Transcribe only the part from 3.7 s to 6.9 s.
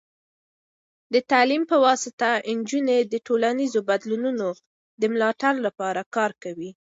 بدلونونو د ملاتړ لپاره کار کوي.